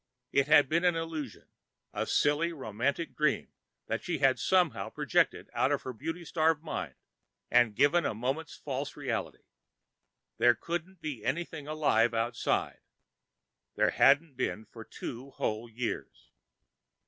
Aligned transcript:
It 0.31 0.47
had 0.47 0.67
been 0.67 0.81
just 0.81 0.87
an 0.89 0.95
illusion, 0.95 1.47
a 1.93 2.07
silly 2.07 2.51
romantic 2.51 3.15
dream 3.15 3.49
that 3.85 4.03
she 4.03 4.17
had 4.17 4.39
somehow 4.39 4.89
projected 4.89 5.47
out 5.53 5.71
of 5.71 5.83
her 5.83 5.93
beauty 5.93 6.25
starved 6.25 6.63
mind 6.63 6.95
and 7.51 7.75
given 7.75 8.03
a 8.03 8.15
moment's 8.15 8.55
false 8.55 8.97
reality. 8.97 9.43
There 10.39 10.55
couldn't 10.55 11.01
be 11.01 11.23
anything 11.23 11.67
alive 11.67 12.15
outside. 12.15 12.79
There 13.75 13.91
hadn't 13.91 14.33
been 14.35 14.65
for 14.65 14.83
two 14.83 15.29
whole 15.29 15.69
years. 15.69 16.31